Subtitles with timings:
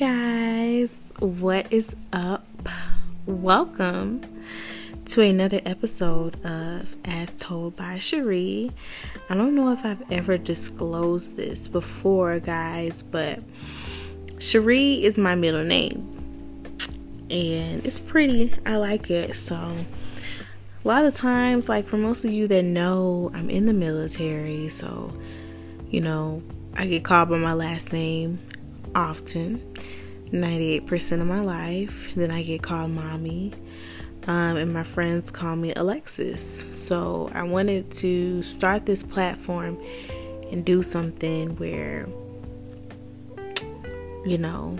[0.00, 2.46] guys, what is up?
[3.26, 4.22] Welcome
[5.04, 8.72] to another episode of As Told by Cherie.
[9.28, 13.40] I don't know if I've ever disclosed this before, guys, but
[14.38, 15.98] Cherie is my middle name
[17.28, 18.54] and it's pretty.
[18.64, 19.36] I like it.
[19.36, 23.74] So, a lot of times, like for most of you that know, I'm in the
[23.74, 25.12] military, so
[25.90, 26.42] you know,
[26.78, 28.38] I get called by my last name
[28.94, 29.60] often
[30.32, 32.14] 98% of my life.
[32.14, 33.52] Then I get called mommy.
[34.26, 36.66] Um, and my friends call me Alexis.
[36.74, 39.80] So I wanted to start this platform
[40.52, 42.06] and do something where,
[44.26, 44.78] you know,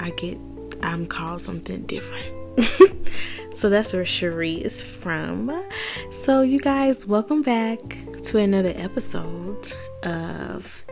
[0.00, 0.38] I get,
[0.82, 2.58] I'm called something different.
[3.52, 5.64] so that's where Cherie is from.
[6.10, 7.78] So, you guys, welcome back
[8.24, 9.72] to another episode
[10.02, 10.82] of,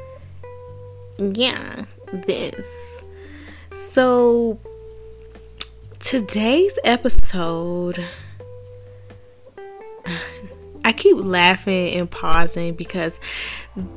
[1.19, 3.05] yeah, this.
[3.75, 4.59] So,
[5.99, 8.05] today's episode,
[10.85, 13.21] I keep laughing and pausing because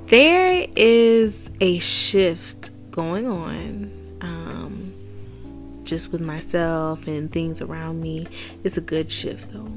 [0.07, 3.91] there is a shift going on.
[4.21, 4.93] Um,
[5.83, 8.27] just with myself and things around me.
[8.63, 9.71] It's a good shift though.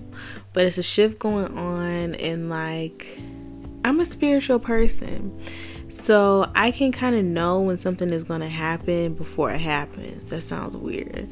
[0.52, 3.18] But it's a shift going on and like
[3.84, 5.38] I'm a spiritual person.
[5.88, 10.30] So I can kind of know when something is going to happen before it happens.
[10.30, 11.28] That sounds weird.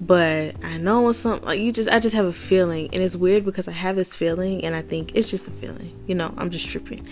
[0.00, 3.16] But I know when something like you just I just have a feeling and it's
[3.16, 5.90] weird because I have this feeling and I think it's just a feeling.
[6.06, 7.08] You know, I'm just tripping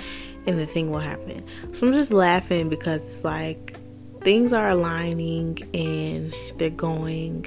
[0.46, 1.42] and the thing will happen.
[1.72, 3.78] So I'm just laughing because it's like
[4.20, 7.46] things are aligning and they're going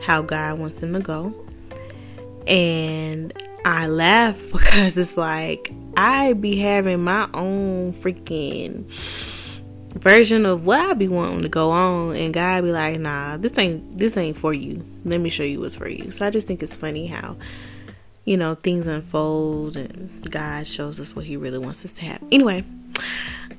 [0.00, 1.34] how God wants them to go.
[2.46, 3.34] And
[3.68, 8.86] I laugh because it's like I be having my own freaking
[9.92, 13.58] version of what I be wanting to go on, and God be like, "Nah, this
[13.58, 14.82] ain't this ain't for you.
[15.04, 17.36] Let me show you what's for you." So I just think it's funny how
[18.24, 22.22] you know things unfold and God shows us what He really wants us to have.
[22.32, 22.64] Anyway,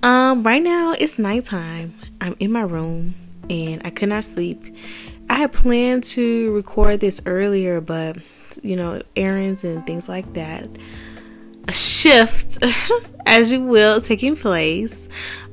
[0.02, 1.94] um, right now it's nighttime.
[2.20, 3.14] I'm in my room
[3.48, 4.64] and I could not sleep.
[5.30, 8.18] I had planned to record this earlier, but
[8.64, 10.68] you know errands and things like that
[11.70, 12.58] a shift,
[13.28, 15.08] as you will, taking place.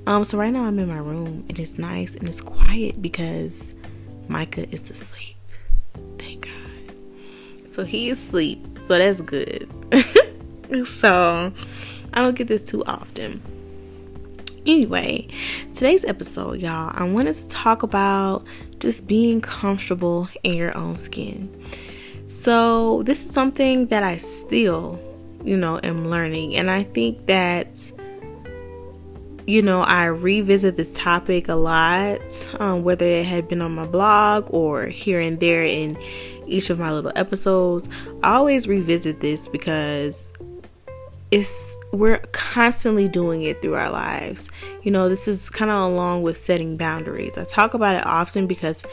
[0.07, 3.75] Um, so right now I'm in my room and it's nice and it's quiet because
[4.27, 5.37] Micah is asleep.
[6.19, 7.71] Thank God.
[7.71, 9.69] So he is asleep, so that's good.
[10.87, 11.53] so
[12.15, 13.43] I don't get this too often.
[14.65, 15.29] Anyway,
[15.75, 18.45] today's episode, y'all, I wanted to talk about
[18.81, 21.53] just being comfortable in your own skin.
[22.47, 25.01] So, this is something that I still
[25.47, 26.57] you know, am learning.
[26.57, 27.93] And I think that,
[29.47, 33.87] you know, I revisit this topic a lot, um, whether it had been on my
[33.87, 35.99] blog or here and there in
[36.47, 37.89] each of my little episodes.
[38.23, 40.33] I always revisit this because
[41.31, 44.51] it's we're constantly doing it through our lives.
[44.83, 47.37] You know, this is kind of along with setting boundaries.
[47.39, 48.85] I talk about it often because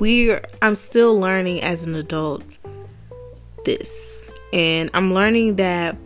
[0.00, 2.57] we're I'm still learning as an adult
[3.64, 5.96] this and I'm learning that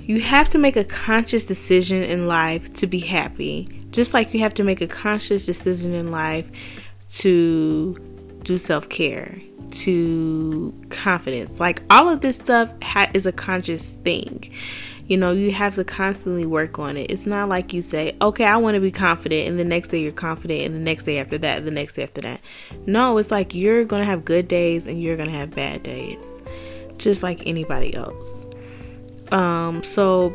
[0.00, 3.66] you have to make a conscious decision in life to be happy.
[3.92, 6.50] Just like you have to make a conscious decision in life
[7.08, 7.94] to
[8.42, 9.40] do self care,
[9.70, 11.60] to confidence.
[11.60, 14.50] Like all of this stuff ha- is a conscious thing.
[15.12, 17.10] You know, you have to constantly work on it.
[17.10, 20.00] It's not like you say, okay, I want to be confident, and the next day
[20.00, 22.40] you're confident, and the next day after that, the next day after that.
[22.86, 25.82] No, it's like you're going to have good days and you're going to have bad
[25.82, 26.38] days,
[26.96, 28.46] just like anybody else.
[29.32, 30.32] Um, so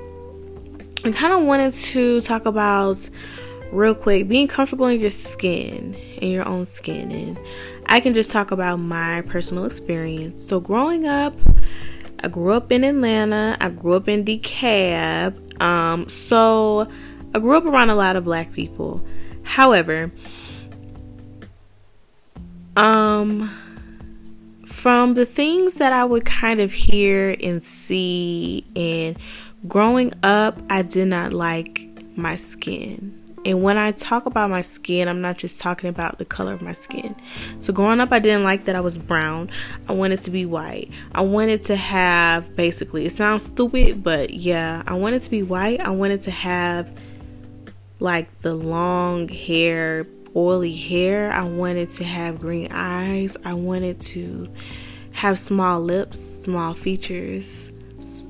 [1.04, 3.10] I kind of wanted to talk about
[3.72, 7.40] real quick being comfortable in your skin, in your own skin, and
[7.88, 10.44] I can just talk about my personal experience.
[10.44, 11.34] So, growing up,
[12.24, 13.58] I grew up in Atlanta.
[13.60, 15.62] I grew up in DeKalb.
[15.62, 16.90] Um, so
[17.34, 19.06] I grew up around a lot of black people.
[19.44, 20.10] However,
[22.76, 23.50] um,
[24.66, 29.18] from the things that I would kind of hear and see, and
[29.68, 33.27] growing up, I did not like my skin.
[33.48, 36.62] And when I talk about my skin, I'm not just talking about the color of
[36.62, 37.16] my skin.
[37.60, 39.50] So growing up, I didn't like that I was brown.
[39.88, 40.92] I wanted to be white.
[41.14, 45.80] I wanted to have basically, it sounds stupid, but yeah, I wanted to be white.
[45.80, 46.94] I wanted to have
[48.02, 50.06] like the long hair,
[50.36, 51.32] oily hair.
[51.32, 53.38] I wanted to have green eyes.
[53.46, 54.52] I wanted to
[55.14, 57.72] have small lips, small features,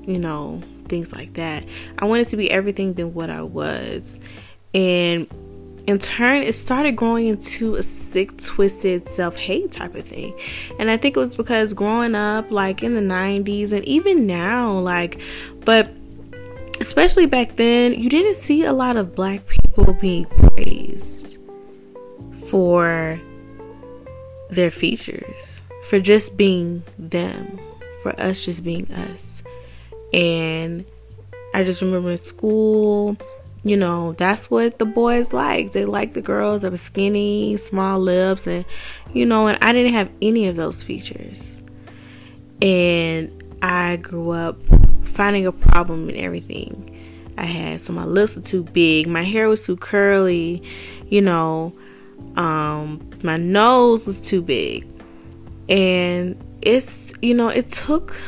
[0.05, 1.65] you know, things like that.
[1.97, 4.19] I wanted to be everything than what I was.
[4.73, 5.27] And
[5.87, 10.37] in turn, it started growing into a sick, twisted self hate type of thing.
[10.79, 14.77] And I think it was because growing up, like in the 90s, and even now,
[14.79, 15.21] like,
[15.63, 15.89] but
[16.81, 21.37] especially back then, you didn't see a lot of black people being praised
[22.47, 23.19] for
[24.49, 27.59] their features, for just being them,
[28.01, 29.43] for us just being us.
[30.13, 30.85] And
[31.53, 33.17] I just remember in school,
[33.69, 35.71] you know, that's what the boys like.
[35.71, 38.65] They like the girls that were skinny, small lips, and,
[39.13, 41.61] you know, and I didn't have any of those features.
[42.61, 43.31] And
[43.61, 44.57] I grew up
[45.03, 46.93] finding a problem in everything
[47.37, 47.81] I had.
[47.81, 50.63] So my lips were too big, my hair was too curly,
[51.07, 51.73] you know,
[52.35, 54.87] um, my nose was too big.
[55.69, 58.19] And it's, you know, it took,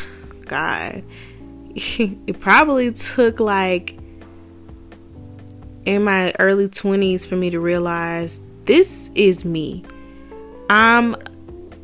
[0.46, 1.04] God,
[1.76, 3.99] it probably took like
[5.90, 9.84] in my early 20s for me to realize this is me.
[10.70, 11.16] I'm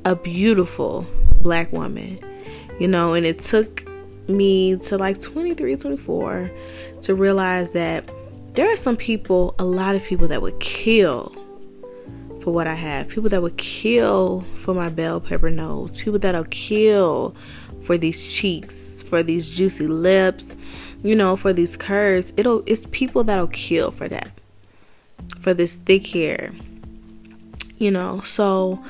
[0.05, 1.07] a beautiful
[1.41, 2.19] black woman,
[2.79, 3.83] you know, and it took
[4.29, 6.51] me to like 23, 24
[7.01, 8.07] to realize that
[8.53, 11.33] there are some people, a lot of people that would kill
[12.41, 16.45] for what I have, people that would kill for my bell pepper nose, people that'll
[16.45, 17.35] kill
[17.81, 20.55] for these cheeks, for these juicy lips,
[21.05, 24.31] you know, for these curves, it'll it's people that'll kill for that.
[25.39, 26.51] For this thick hair.
[27.77, 28.83] You know, so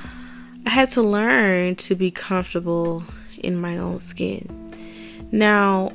[0.65, 3.03] I had to learn to be comfortable
[3.43, 4.71] in my own skin.
[5.33, 5.91] Now,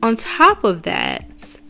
[0.00, 1.60] on top of that,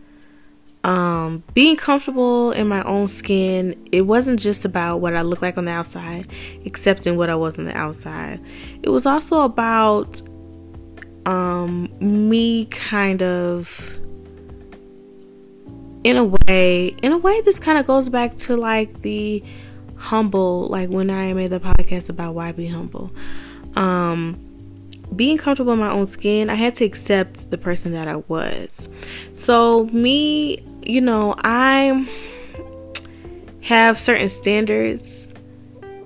[0.85, 5.57] um, being comfortable in my own skin, it wasn't just about what I looked like
[5.57, 6.27] on the outside,
[6.67, 8.39] accepting what I was on the outside.
[8.83, 10.21] It was also about
[11.26, 13.99] um, me kind of
[16.02, 19.43] in a way in a way this kind of goes back to like the
[19.96, 23.12] humble like when i made the podcast about why be humble.
[23.76, 24.46] Um
[25.14, 28.88] being comfortable in my own skin i had to accept the person that i was.
[29.32, 32.06] So me you know i
[33.62, 35.34] have certain standards.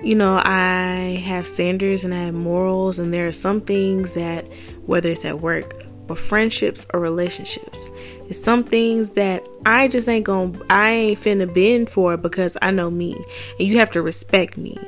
[0.03, 4.47] You know i have standards and i have morals and there are some things that
[4.87, 7.91] whether it's at work or friendships or relationships.
[8.29, 12.71] It's some things that I just ain't gonna, I ain't finna bend for because I
[12.71, 13.15] know me.
[13.59, 14.79] And you have to respect me.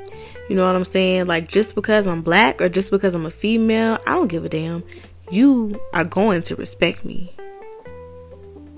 [0.48, 1.26] You know what I'm saying?
[1.26, 4.48] Like, just because I'm black or just because I'm a female, I don't give a
[4.48, 4.84] damn.
[5.30, 7.32] You are going to respect me.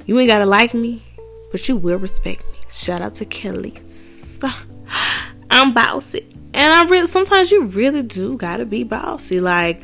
[0.06, 1.02] You ain't gotta like me,
[1.50, 2.58] but you will respect me.
[2.70, 3.74] Shout out to Kelly.
[5.50, 6.26] I'm bossy.
[6.54, 9.40] And I really, sometimes you really do gotta be bossy.
[9.40, 9.82] Like,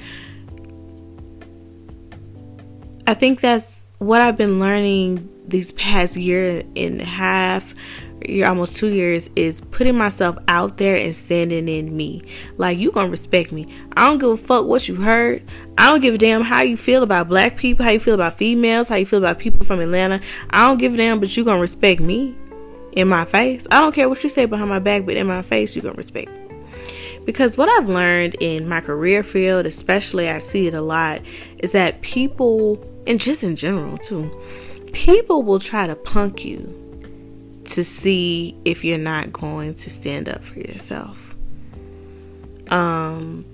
[3.07, 7.75] I think that's what I've been learning these past year and a half,
[8.27, 12.23] year almost two years is putting myself out there and standing in me.
[12.57, 13.67] Like you gonna respect me.
[13.97, 15.43] I don't give a fuck what you heard.
[15.77, 18.39] I don't give a damn how you feel about black people, how you feel about
[18.39, 20.21] females, how you feel about people from Atlanta.
[20.51, 22.35] I don't give a damn, but you gonna respect me
[22.93, 23.67] in my face.
[23.71, 25.95] I don't care what you say behind my back, but in my face you gonna
[25.95, 26.44] respect me.
[27.25, 31.23] Because what I've learned in my career field, especially I see it a lot,
[31.61, 34.31] is that people and just in general too,
[34.93, 36.81] people will try to punk you
[37.65, 41.35] to see if you're not going to stand up for yourself.
[42.71, 43.45] Um,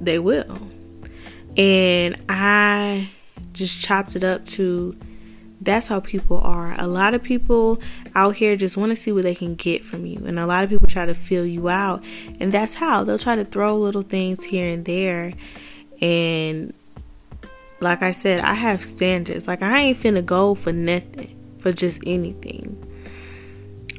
[0.00, 0.60] they will.
[1.56, 3.08] And I
[3.52, 4.94] just chopped it up to
[5.60, 6.78] that's how people are.
[6.78, 7.80] A lot of people
[8.14, 10.18] out here just want to see what they can get from you.
[10.24, 12.04] And a lot of people try to fill you out.
[12.40, 15.32] And that's how they'll try to throw little things here and there.
[16.00, 16.72] And
[17.80, 19.48] like I said, I have standards.
[19.48, 22.84] Like I ain't finna go for nothing, for just anything.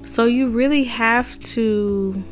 [0.06, 2.24] So you really have to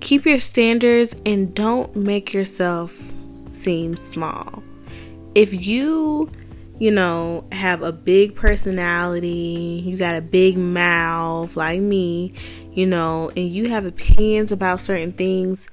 [0.00, 2.96] keep your standards and don't make yourself
[3.46, 4.62] seem small.
[5.34, 6.30] If you,
[6.78, 12.32] you know, have a big personality, you got a big mouth like me,
[12.72, 15.66] you know, and you have opinions about certain things,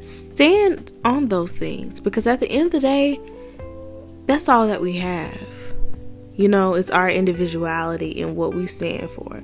[0.00, 3.20] stand on those things because at the end of the day,
[4.26, 5.38] that's all that we have.
[6.34, 9.42] You know, it's our individuality and what we stand for.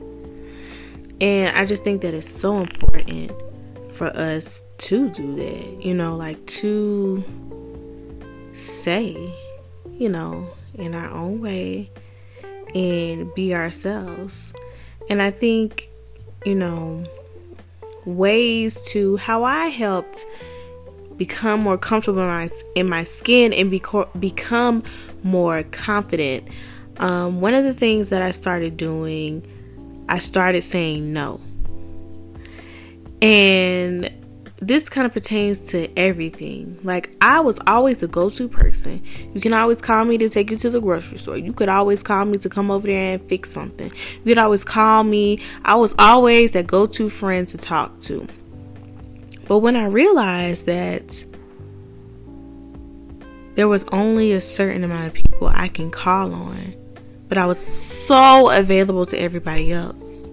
[1.21, 3.33] And I just think that it's so important
[3.93, 7.25] for us to do that, you know, like to
[8.53, 9.17] say,
[9.99, 10.47] you know,
[10.79, 11.91] in our own way
[12.75, 14.53] and be ourselves.
[15.09, 15.89] And I think,
[16.45, 17.05] you know,
[18.05, 20.25] ways to how I helped
[21.17, 24.83] become more comfortable in my, in my skin and beco- become
[25.23, 26.49] more confident
[26.99, 29.45] um, one of the things that I started doing,
[30.09, 31.41] I started saying no.
[33.21, 34.11] And
[34.59, 36.79] this kind of pertains to everything.
[36.83, 39.03] Like, I was always the go to person.
[39.35, 41.37] You can always call me to take you to the grocery store.
[41.37, 43.91] You could always call me to come over there and fix something.
[43.91, 45.41] You could always call me.
[45.65, 48.27] I was always that go to friend to talk to.
[49.47, 51.25] But when I realized that
[53.57, 56.75] there was only a certain amount of people I can call on,
[57.29, 60.26] but I was so available to everybody else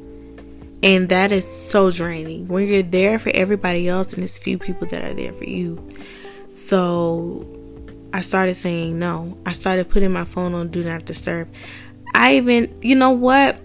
[0.83, 4.85] and that is so draining when you're there for everybody else and there's few people
[4.87, 5.81] that are there for you.
[6.51, 7.47] So
[8.11, 9.37] I started saying no.
[9.45, 11.47] I started putting my phone on do not disturb.
[12.13, 13.59] I even, you know what?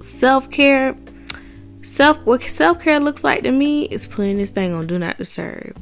[0.00, 0.94] Self care,
[1.80, 5.16] self what self care looks like to me is putting this thing on do not
[5.16, 5.74] disturb.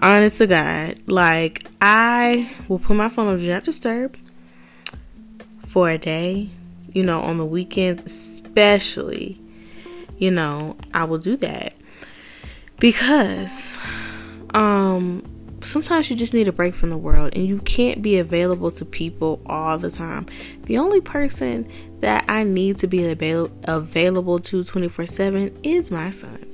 [0.00, 4.16] Honest to God, like I will put my phone on do not disturb
[5.66, 6.48] for a day.
[6.94, 9.39] You know, on the weekends especially
[10.20, 11.74] you know, I will do that.
[12.78, 13.78] Because
[14.54, 15.24] um
[15.62, 18.84] sometimes you just need a break from the world and you can't be available to
[18.84, 20.26] people all the time.
[20.64, 21.68] The only person
[22.00, 26.46] that I need to be avail- available to 24/7 is my son.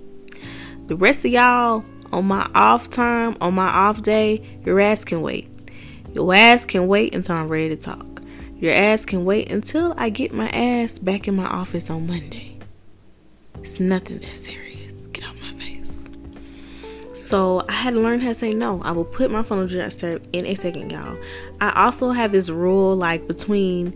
[0.86, 5.22] The rest of y'all on my off time, on my off day, your ass can
[5.22, 5.48] wait.
[6.14, 8.22] Your ass can wait until I'm ready to talk.
[8.58, 12.45] Your ass can wait until I get my ass back in my office on Monday.
[13.66, 15.08] It's nothing that serious.
[15.08, 16.08] Get out my face.
[17.14, 18.80] So I had to learn how to say no.
[18.84, 21.18] I will put my phone on do not disturb in a second, y'all.
[21.60, 23.92] I also have this rule like between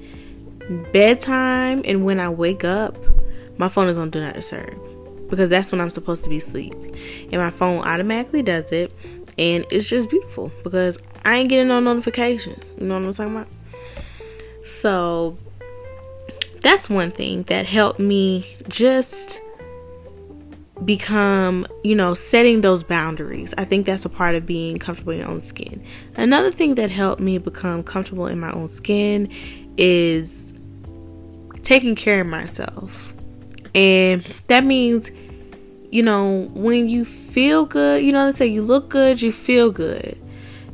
[0.93, 2.97] bedtime and when I wake up,
[3.59, 4.77] my phone is on do not disturb
[5.31, 6.75] because that's when I'm supposed to be asleep.
[7.31, 8.93] And my phone automatically does it.
[9.39, 12.73] And it's just beautiful because I ain't getting no notifications.
[12.81, 14.67] You know what I'm talking about?
[14.67, 15.39] So
[16.61, 19.41] that's one thing that helped me just
[20.85, 23.53] become, you know, setting those boundaries.
[23.59, 25.83] I think that's a part of being comfortable in your own skin.
[26.17, 29.29] Another thing that helped me become comfortable in my own skin
[29.77, 30.55] is
[31.63, 33.15] taking care of myself.
[33.75, 35.11] And that means,
[35.91, 39.71] you know, when you feel good, you know, they say you look good, you feel
[39.71, 40.19] good.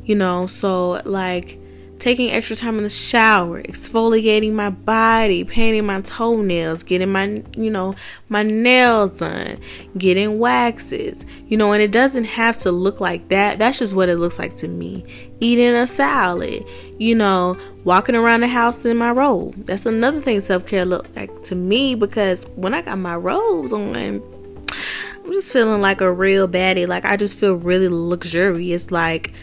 [0.03, 1.59] You know, so like
[1.99, 7.69] taking extra time in the shower, exfoliating my body, painting my toenails, getting my, you
[7.69, 7.95] know,
[8.29, 9.59] my nails done,
[9.97, 13.57] getting waxes, you know, and it doesn't have to look like that.
[13.57, 15.03] That's just what it looks like to me.
[15.39, 16.63] Eating a salad,
[16.99, 19.65] you know, walking around the house in my robe.
[19.65, 23.73] That's another thing self care look like to me because when I got my robes
[23.73, 26.87] on, I'm just feeling like a real baddie.
[26.87, 28.91] Like I just feel really luxurious.
[28.91, 29.33] Like,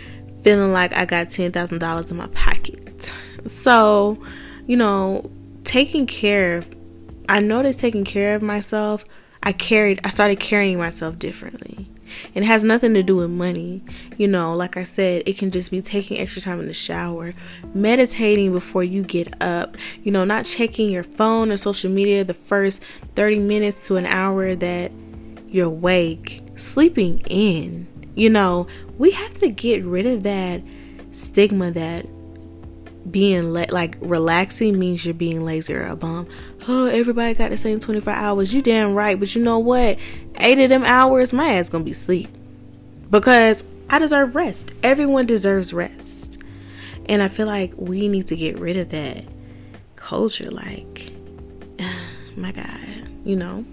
[0.44, 3.12] feeling like I got $10,000 in my pocket.
[3.46, 4.22] So,
[4.66, 5.30] you know,
[5.64, 6.70] taking care of,
[7.28, 9.04] I noticed taking care of myself,
[9.42, 11.88] I carried, I started carrying myself differently.
[12.34, 13.82] And it has nothing to do with money.
[14.18, 17.34] You know, like I said, it can just be taking extra time in the shower,
[17.74, 22.34] meditating before you get up, you know, not checking your phone or social media the
[22.34, 22.82] first
[23.16, 24.92] 30 minutes to an hour that
[25.48, 27.86] you're awake, sleeping in.
[28.14, 28.66] You know,
[28.98, 30.62] we have to get rid of that
[31.12, 32.06] stigma that
[33.10, 36.26] being le- like relaxing means you're being lazy or a bum.
[36.66, 38.54] Oh, everybody got the same 24 hours.
[38.54, 39.98] You damn right, but you know what?
[40.36, 42.28] Eight of them hours, my ass gonna be sleep
[43.10, 44.72] because I deserve rest.
[44.82, 46.38] Everyone deserves rest,
[47.06, 49.24] and I feel like we need to get rid of that
[49.96, 50.50] culture.
[50.50, 51.12] Like,
[52.36, 52.80] my God,
[53.24, 53.64] you know.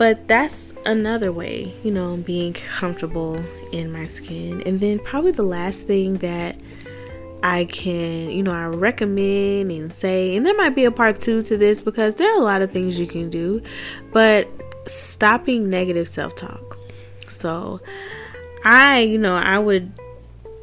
[0.00, 3.38] But that's another way, you know, being comfortable
[3.70, 4.62] in my skin.
[4.64, 6.58] And then probably the last thing that
[7.42, 11.42] I can, you know, I recommend and say, and there might be a part two
[11.42, 13.60] to this because there are a lot of things you can do,
[14.10, 14.48] but
[14.86, 16.78] stopping negative self talk.
[17.28, 17.82] So,
[18.64, 19.92] I, you know, I would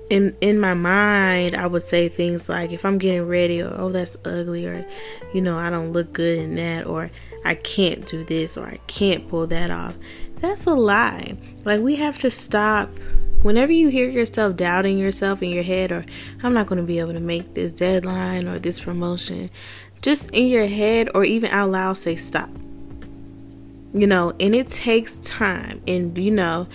[0.10, 3.92] in in my mind I would say things like if I'm getting ready or oh
[3.92, 4.88] that's ugly or
[5.34, 7.12] you know I don't look good in that or
[7.48, 9.96] I can't do this or I can't pull that off.
[10.40, 11.38] That's a lie.
[11.64, 12.90] Like, we have to stop.
[13.42, 16.04] Whenever you hear yourself doubting yourself in your head, or
[16.44, 19.50] I'm not going to be able to make this deadline or this promotion,
[20.02, 22.50] just in your head or even out loud say stop.
[23.94, 25.82] You know, and it takes time.
[25.88, 26.68] And, you know,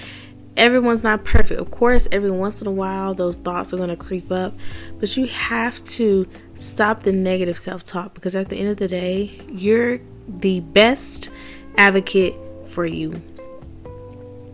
[0.56, 1.60] everyone's not perfect.
[1.60, 4.54] Of course, every once in a while, those thoughts are going to creep up,
[4.98, 8.88] but you have to stop the negative self talk because at the end of the
[8.88, 11.30] day, you're the best
[11.76, 12.34] advocate
[12.66, 13.20] for you.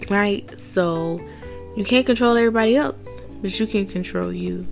[0.09, 0.59] Right?
[0.59, 1.21] So
[1.77, 4.67] you can't control everybody else, but you can control you.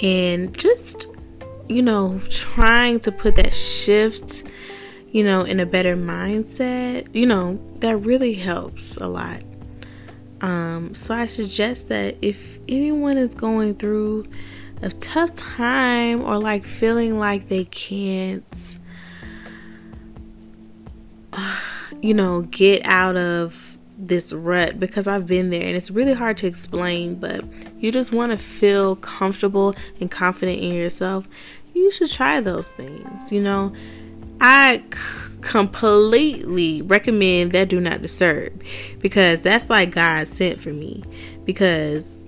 [0.00, 1.08] And just
[1.68, 4.44] you know, trying to put that shift,
[5.10, 9.42] you know, in a better mindset, you know, that really helps a lot.
[10.40, 14.26] Um, so I suggest that if anyone is going through
[14.82, 18.78] a tough time or like feeling like they can't,
[22.00, 26.36] you know, get out of this rut because I've been there and it's really hard
[26.38, 27.44] to explain, but
[27.78, 31.26] you just want to feel comfortable and confident in yourself,
[31.74, 33.32] you should try those things.
[33.32, 33.72] You know,
[34.40, 38.62] I c- completely recommend that do not disturb
[39.00, 41.02] because that's like God sent for me
[41.44, 42.20] because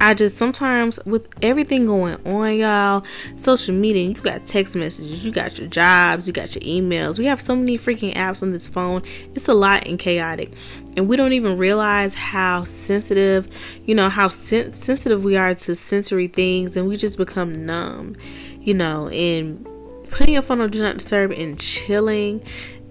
[0.00, 5.32] I just sometimes with everything going on, y'all, social media, you got text messages, you
[5.32, 7.18] got your jobs, you got your emails.
[7.18, 9.02] We have so many freaking apps on this phone.
[9.34, 10.52] It's a lot and chaotic.
[10.96, 13.48] And we don't even realize how sensitive,
[13.86, 18.14] you know, how sen- sensitive we are to sensory things and we just become numb,
[18.60, 19.66] you know, and
[20.10, 22.44] putting your phone on do not disturb and chilling,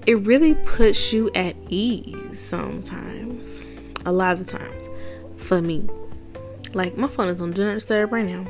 [0.05, 3.69] it really puts you at ease sometimes.
[4.05, 4.89] A lot of the times
[5.37, 5.87] for me.
[6.75, 8.45] Like my phone is on do not disturb right now.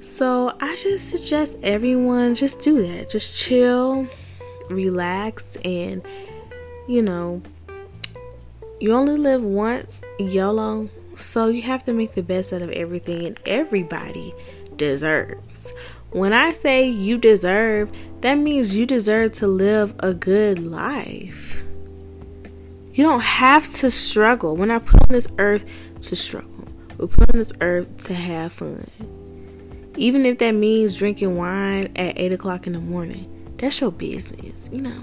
[0.00, 3.08] So I just suggest everyone just do that.
[3.08, 4.06] Just chill,
[4.68, 6.02] relax, and
[6.88, 7.42] you know,
[8.80, 10.88] you only live once, YOLO.
[11.16, 14.34] So you have to make the best out of everything, and everybody
[14.76, 15.72] deserves.
[16.10, 21.64] When I say you deserve, that means you deserve to live a good life.
[22.92, 24.56] You don't have to struggle.
[24.56, 25.64] When I put on this earth
[26.02, 26.51] to struggle.
[26.98, 28.86] We're put on this earth to have fun.
[29.96, 34.68] Even if that means drinking wine at 8 o'clock in the morning, that's your business,
[34.72, 35.00] you know.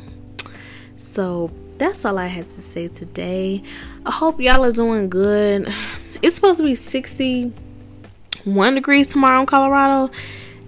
[0.97, 3.63] So that's all I had to say today.
[4.05, 5.73] I hope y'all are doing good.
[6.21, 10.11] It's supposed to be 61 degrees tomorrow in Colorado.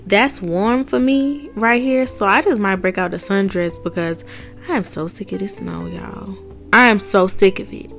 [0.07, 2.07] That's warm for me right here.
[2.07, 4.23] So I just might break out the sundress because
[4.69, 6.37] I am so sick of this snow, y'all.
[6.71, 7.91] I am so sick of it.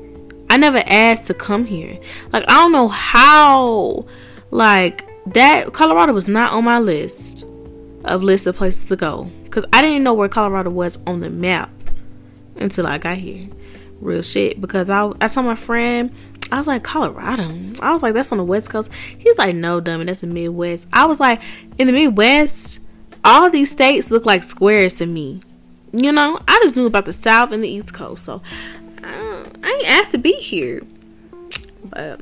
[0.52, 1.98] I never asked to come here.
[2.30, 4.04] Like I don't know how
[4.50, 7.46] like that Colorado was not on my list
[8.04, 11.30] of list of places to go cuz I didn't know where Colorado was on the
[11.30, 11.70] map
[12.56, 13.48] until I got here.
[14.02, 16.12] Real shit because I I told my friend
[16.50, 17.48] I was like Colorado.
[17.80, 18.90] I was like that's on the west coast.
[19.16, 20.86] He's like no dummy, that's the Midwest.
[20.92, 21.40] I was like
[21.78, 22.80] in the Midwest
[23.24, 25.40] all these states look like squares to me.
[25.94, 28.26] You know, I just knew about the South and the East Coast.
[28.26, 28.42] So
[29.62, 30.82] I ain't asked to be here.
[31.84, 32.20] But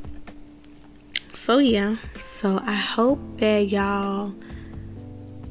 [1.35, 1.97] so yeah.
[2.15, 4.35] So I hope that y'all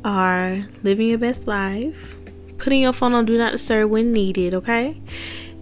[0.04, 2.16] are living your best life.
[2.58, 5.00] Putting your phone on do not disturb when needed, okay?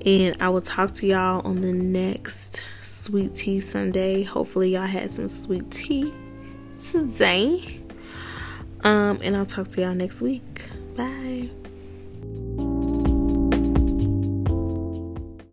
[0.06, 4.24] And I will talk to y'all on the next sweet tea Sunday.
[4.24, 6.14] Hopefully y'all had some sweet tea
[6.78, 7.82] today.
[8.84, 10.64] Um and I'll talk to y'all next week.
[10.96, 11.50] Bye.